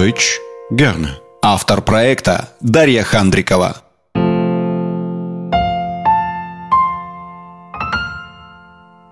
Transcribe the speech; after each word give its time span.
Deutsch 0.00 0.40
gerne. 0.70 1.08
Автор 1.42 1.82
проекта 1.82 2.48
Дарья 2.62 3.02
Хандрикова. 3.02 3.82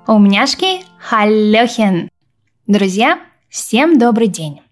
Умняшки, 0.06 0.86
халлёхен! 0.98 2.08
Друзья, 2.66 3.20
всем 3.50 3.98
добрый 3.98 4.28
день! 4.28 4.62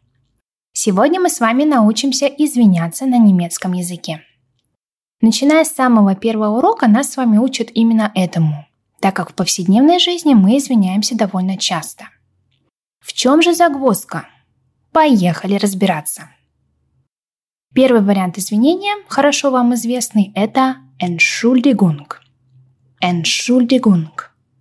Сегодня 0.73 1.21
мы 1.21 1.29
с 1.29 1.39
вами 1.39 1.65
научимся 1.65 2.25
извиняться 2.29 3.05
на 3.05 3.19
немецком 3.19 3.75
языке. 3.75 4.23
Начиная 5.21 5.65
с 5.65 5.75
самого 5.75 6.15
первого 6.15 6.57
урока, 6.57 6.89
нас 6.89 7.13
с 7.13 7.19
вами 7.19 7.37
учат 7.37 7.69
именно 7.75 8.11
этому, 8.15 8.67
так 9.01 9.15
как 9.15 9.33
в 9.33 9.35
повседневной 9.35 9.99
жизни 9.99 10.33
мы 10.33 10.57
извиняемся 10.57 11.15
довольно 11.15 11.59
часто. 11.59 12.05
В 13.01 13.13
чем 13.13 13.43
же 13.43 13.53
загвоздка? 13.55 14.29
Поехали 14.97 15.57
разбираться. 15.57 16.31
Первый 17.75 18.01
вариант 18.01 18.39
извинения, 18.39 18.95
хорошо 19.09 19.51
вам 19.51 19.75
известный, 19.75 20.33
это 20.35 20.77
Entschuldigung. 20.99 22.07
Entschuldigung. 23.03 24.09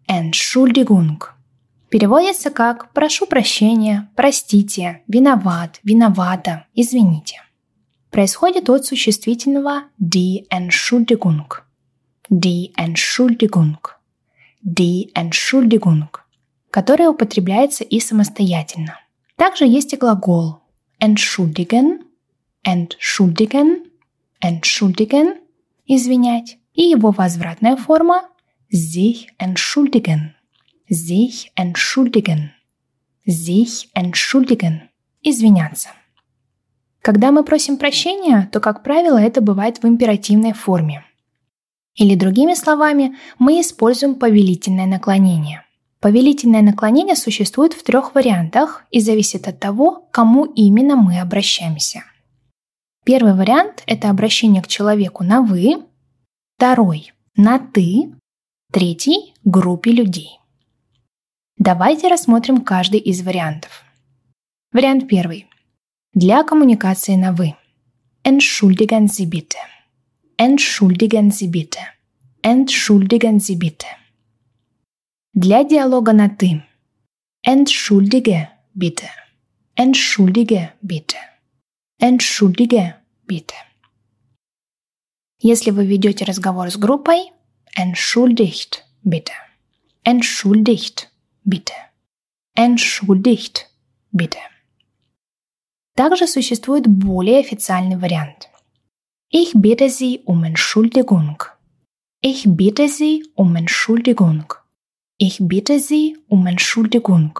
Entschuldigung. 0.09 1.23
Переводится 1.87 2.49
как 2.49 2.91
«прошу 2.91 3.27
прощения», 3.27 4.09
«простите», 4.17 5.03
«виноват», 5.07 5.79
«виновата», 5.83 6.65
«извините». 6.73 7.37
Происходит 8.11 8.69
от 8.69 8.85
существительного 8.85 9.83
die 9.97 10.47
Entschuldigung. 10.49 11.47
Die 12.29 12.73
Entschuldigung. 12.75 13.77
Die 14.61 15.13
Entschuldigung, 15.13 16.09
которое 16.71 17.07
употребляется 17.07 17.85
и 17.85 18.01
самостоятельно. 18.01 18.99
Также 19.35 19.65
есть 19.65 19.93
и 19.93 19.97
глагол 19.97 20.61
entschuldigen, 20.99 22.05
entschuldigen, 22.63 23.91
entschuldigen– 24.41 25.35
извинять, 25.85 26.57
и 26.73 26.83
его 26.83 27.11
возвратная 27.11 27.75
форма 27.75 28.23
sich 28.71 29.27
entschuldigen, 29.37 30.35
sich 30.89 31.51
entschuldigen, 31.55 32.51
sich 33.25 33.89
entschuldigen– 33.93 34.89
извиняться. 35.21 35.89
Когда 37.01 37.31
мы 37.31 37.43
просим 37.43 37.77
прощения, 37.77 38.49
то, 38.51 38.59
как 38.59 38.83
правило, 38.83 39.17
это 39.19 39.41
бывает 39.41 39.83
в 39.83 39.87
императивной 39.87 40.53
форме. 40.53 41.03
Или 41.93 42.15
другими 42.15 42.55
словами, 42.55 43.15
мы 43.37 43.61
используем 43.61 44.15
повелительное 44.15 44.87
наклонение. 44.87 45.64
Повелительное 45.99 46.61
наклонение 46.61 47.15
существует 47.15 47.73
в 47.73 47.83
трех 47.83 48.15
вариантах 48.15 48.85
и 48.91 48.99
зависит 48.99 49.47
от 49.47 49.59
того, 49.59 49.91
к 49.91 50.11
кому 50.11 50.45
именно 50.45 50.95
мы 50.95 51.19
обращаемся– 51.19 52.03
Первый 53.05 53.35
вариант– 53.35 53.83
это 53.85 54.09
обращение 54.09 54.63
к 54.63 54.67
человеку 54.67 55.23
на 55.23 55.43
«вы», 55.43 55.85
второй– 56.57 57.13
на 57.37 57.59
«ты», 57.59 58.15
третий– 58.71 59.35
группе 59.43 59.91
людей. 59.91 60.39
Давайте 61.59 62.07
рассмотрим 62.07 62.61
каждый 62.61 62.99
из 62.99 63.21
вариантов. 63.21 63.83
Вариант 64.73 65.07
первый. 65.07 65.45
Для 66.15 66.43
коммуникации 66.43 67.15
на 67.15 67.31
«вы». 67.31 67.53
Entschuldigen 68.23 69.07
Sie 69.07 69.27
bitte. 69.27 69.59
Entschuldigen 70.39 71.29
Sie 71.29 71.47
bitte. 71.47 71.81
Entschuldigen 72.41 73.39
Sie 73.39 73.55
bitte. 73.55 73.85
Для 75.37 75.65
диалога 75.65 76.13
на 76.13 76.29
«ты». 76.29 76.63
Entschuldige 77.45 78.47
bitte. 78.73 79.09
Entschuldige 79.75 80.71
bitte. 80.81 81.17
Entschuldige 81.99 82.95
bitte. 83.27 83.55
Если 85.41 85.71
вы 85.71 85.87
ведете 85.87 86.23
разговор 86.23 86.71
с 86.71 86.77
группой, 86.77 87.33
entschuldigt 87.75 88.85
bitte. 89.03 89.33
Entschuldigt 90.05 91.11
bitte. 91.43 91.73
Entschuldigt 92.55 93.67
bitte. 94.13 94.39
Также 95.97 96.27
существует 96.27 96.87
более 96.87 97.39
официальный 97.39 97.97
вариант. 97.97 98.47
Ich 99.29 99.51
bitte 99.53 99.89
Sie 99.89 100.21
um 100.23 100.45
Entschuldigung. 100.45 101.43
Ich 102.21 102.45
bitte 102.47 102.87
Sie 102.87 103.25
um 103.35 103.57
Entschuldigung. 103.57 104.64
Ich 105.17 105.37
bitte 105.39 105.79
Sie 105.79 106.17
um 106.27 106.45
Entschuldigung. 106.45 107.39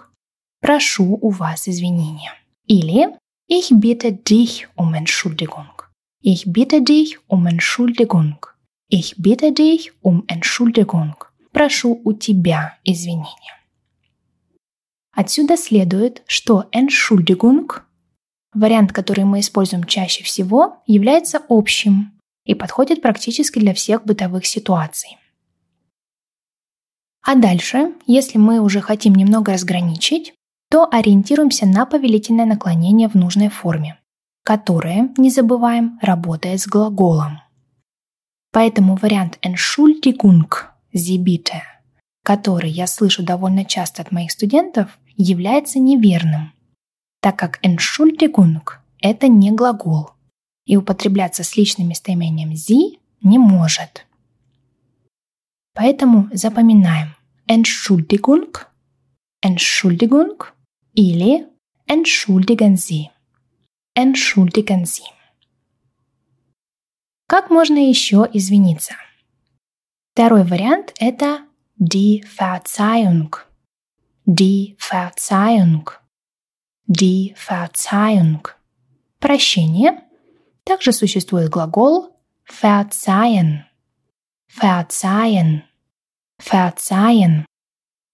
Прошу 0.62 1.18
у 1.20 1.30
вас 1.30 1.68
извинения. 1.68 2.32
Или 2.66 3.08
Ich 3.48 3.70
bitte 3.70 4.12
dich 4.12 4.66
um 4.76 4.94
Entschuldigung. 4.94 5.68
Ich 6.22 6.46
bitte 6.46 6.80
dich 6.80 7.18
um 7.28 7.46
Entschuldigung. 7.46 8.38
Ich 8.88 9.16
bitte 9.18 9.52
dich 9.52 9.92
um 10.00 10.24
Entschuldigung. 10.26 11.16
Прошу 11.52 12.00
у 12.02 12.14
тебя 12.14 12.78
извинения. 12.82 13.54
Отсюда 15.12 15.58
следует, 15.58 16.22
что 16.26 16.64
Entschuldigung, 16.72 17.82
вариант, 18.54 18.94
который 18.94 19.24
мы 19.24 19.40
используем 19.40 19.84
чаще 19.84 20.24
всего, 20.24 20.82
является 20.86 21.42
общим 21.50 22.12
и 22.46 22.54
подходит 22.54 23.02
практически 23.02 23.58
для 23.58 23.74
всех 23.74 24.06
бытовых 24.06 24.46
ситуаций. 24.46 25.18
А 27.28 27.34
дальше, 27.34 27.92
если 28.06 28.38
мы 28.38 28.60
уже 28.60 28.80
хотим 28.80 29.16
немного 29.16 29.52
разграничить, 29.52 30.32
то 30.70 30.88
ориентируемся 30.88 31.66
на 31.66 31.84
повелительное 31.84 32.46
наклонение 32.46 33.08
в 33.08 33.16
нужной 33.16 33.48
форме, 33.48 33.98
которое, 34.44 35.12
не 35.16 35.30
забываем, 35.30 35.98
работает 36.00 36.60
с 36.60 36.68
глаголом. 36.68 37.40
Поэтому 38.52 38.94
вариант 38.94 39.40
Entschuldigung, 39.42 40.48
bitte, 40.94 41.62
который 42.22 42.70
я 42.70 42.86
слышу 42.86 43.24
довольно 43.24 43.64
часто 43.64 44.02
от 44.02 44.12
моих 44.12 44.30
студентов, 44.30 44.96
является 45.16 45.80
неверным, 45.80 46.52
так 47.20 47.36
как 47.36 47.58
Entschuldigung– 47.64 48.62
это 49.00 49.26
не 49.26 49.50
глагол, 49.50 50.10
и 50.64 50.76
употребляться 50.76 51.42
с 51.42 51.56
личным 51.56 51.88
местоимением 51.88 52.52
Sie 52.52 53.00
не 53.20 53.38
может. 53.38 54.06
Поэтому 55.74 56.28
запоминаем 56.32 57.15
Entschuldigung, 57.46 58.58
Entschuldigung– 59.40 60.44
или 60.96 61.46
entschuldigen 61.86 62.76
Sie. 62.76 63.10
Entschuldigen 63.94 64.86
Sie. 64.86 65.04
Как 67.28 67.50
можно 67.50 67.78
еще 67.78 68.28
извиниться? 68.32 68.94
Второй 70.14 70.44
вариант– 70.44 70.94
это 70.98 71.40
die 71.76 72.22
Verzeihung. 72.22 73.36
Die 74.24 74.76
Verzeihung. 74.78 75.90
Die 76.86 77.34
Verzeihung. 77.36 78.48
Прощение. 79.20 80.02
Также 80.64 80.92
существует 80.92 81.50
глагол 81.50 82.16
verzeihen. 82.44 83.66
Verzeihen. 84.48 85.64
Verzeihen. 86.38 87.46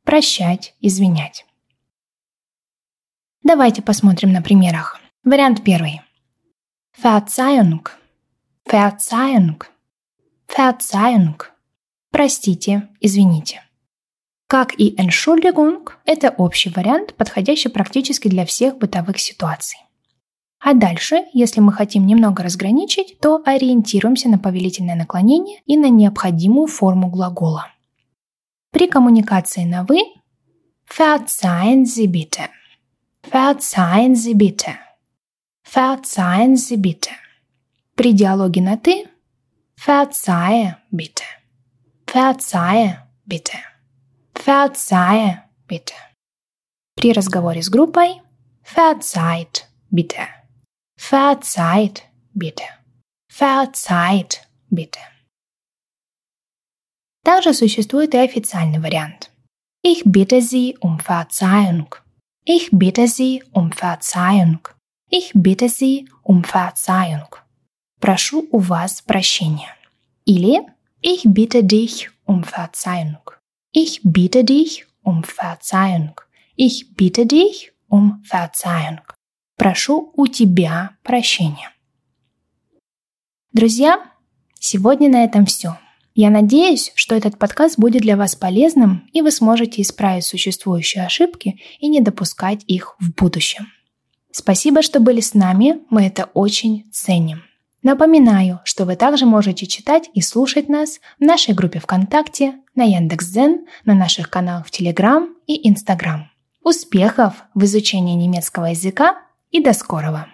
Прощать, 0.04 0.74
извинять. 0.80 1.44
Давайте 3.42 3.82
посмотрим 3.82 4.32
на 4.32 4.42
примерах. 4.42 5.00
Вариант 5.24 5.62
первый. 5.64 6.00
Verzeihung. 6.96 7.88
Verzeihung. 8.64 9.64
Verzeihung. 10.48 11.42
Простите, 12.10 12.88
извините. 13.00 13.62
Как 14.46 14.78
и 14.78 14.94
Entschuldigung, 14.96 15.90
это 16.04 16.30
общий 16.30 16.70
вариант, 16.70 17.14
подходящий 17.14 17.70
практически 17.70 18.28
для 18.28 18.44
всех 18.44 18.78
бытовых 18.78 19.18
ситуаций. 19.18 19.78
А 20.60 20.74
дальше, 20.74 21.24
если 21.32 21.60
мы 21.60 21.72
хотим 21.72 22.06
немного 22.06 22.42
разграничить, 22.42 23.18
то 23.18 23.42
ориентируемся 23.44 24.28
на 24.28 24.38
повелительное 24.38 24.94
наклонение 24.94 25.60
и 25.66 25.76
на 25.76 25.88
необходимую 25.88 26.68
форму 26.68 27.10
глагола. 27.10 27.66
При 28.72 28.88
коммуникации 28.88 29.64
на 29.64 29.84
«вы» 29.84 30.00
verzeihen 30.84 31.84
Sie 31.84 32.08
bitte– 32.08 32.48
Verzeihen 33.22 34.14
Sie 34.14 34.34
bitte. 34.34 34.74
Verzeihen 35.62 36.56
Sie 36.56 36.76
bitte. 36.76 37.10
При 37.96 38.12
диалоге 38.12 38.60
на 38.60 38.76
«ты» 38.76 39.08
Verzeihe 39.76 40.76
bitte. 40.90 41.24
Verzeihe 42.06 43.08
bitte. 43.24 43.58
Verzeihe 44.34 45.44
bitte. 45.66 45.94
При 46.94 47.12
разговоре 47.12 47.62
с 47.62 47.70
группой 47.70 48.20
Verzeiht 48.62 49.66
bitte. 49.90 50.28
Verzeiht 50.96 52.02
bitte. 52.34 52.64
Verzeiht 53.28 54.46
bitte. 54.70 55.00
Также 57.24 57.54
существует 57.54 58.14
и 58.14 58.18
официальный 58.18 58.80
вариант. 58.80 59.30
Ich 59.84 60.04
bitte 60.04 60.40
Sie 60.40 60.76
um 60.80 60.98
Verzeihung. 60.98 61.94
Ich 62.44 62.70
bitte 62.70 63.06
Sie 63.06 63.42
um 63.52 63.72
Verzeihung. 63.72 64.60
Ich 65.10 65.32
bitte 65.34 65.68
Sie 65.68 66.08
um 66.22 66.44
Verzeihung. 66.44 67.36
Прошу 68.00 68.46
у 68.50 68.58
вас 68.58 69.02
прощения. 69.02 69.74
Или 70.24 70.60
Ich 71.02 71.24
bitte 71.24 71.64
dich 71.64 72.10
um 72.24 72.44
Verzeihung. 72.44 73.30
Ich 73.72 74.00
bitte 74.04 74.44
dich 74.44 74.86
um 75.02 75.24
Verzeihung. 75.24 76.20
Ich 76.54 76.94
bitte 76.94 77.26
dich 77.26 77.72
um 77.88 78.22
Verzeihung. 78.24 79.00
Прошу 79.56 80.12
у 80.16 80.28
тебя 80.28 80.96
прощения. 81.02 81.72
Друзья, 83.52 84.00
сегодня 84.60 85.08
на 85.10 85.24
этом 85.24 85.44
все. 85.46 85.76
Я 86.14 86.28
надеюсь, 86.28 86.92
что 86.94 87.14
этот 87.14 87.38
подкаст 87.38 87.78
будет 87.78 88.02
для 88.02 88.16
вас 88.16 88.34
полезным, 88.34 89.08
и 89.12 89.22
вы 89.22 89.30
сможете 89.30 89.80
исправить 89.80 90.24
существующие 90.24 91.04
ошибки 91.06 91.60
и 91.78 91.88
не 91.88 92.00
допускать 92.00 92.64
их 92.66 92.96
в 93.00 93.14
будущем. 93.14 93.68
Спасибо, 94.30 94.82
что 94.82 95.00
были 95.00 95.20
с 95.20 95.34
нами, 95.34 95.80
мы 95.90 96.06
это 96.06 96.24
очень 96.34 96.84
ценим. 96.92 97.42
Напоминаю, 97.82 98.60
что 98.64 98.84
вы 98.84 98.96
также 98.96 99.26
можете 99.26 99.66
читать 99.66 100.08
и 100.14 100.20
слушать 100.20 100.68
нас 100.68 101.00
в 101.18 101.24
нашей 101.24 101.54
группе 101.54 101.80
ВКонтакте, 101.80 102.54
на 102.74 102.84
Яндекс.Дзен, 102.84 103.66
на 103.84 103.94
наших 103.94 104.30
каналах 104.30 104.66
в 104.66 104.70
Телеграм 104.70 105.34
и 105.46 105.68
Инстаграм. 105.68 106.30
Успехов 106.62 107.34
в 107.54 107.64
изучении 107.64 108.14
немецкого 108.14 108.66
языка 108.66 109.16
и 109.50 109.62
до 109.62 109.72
скорого! 109.72 110.28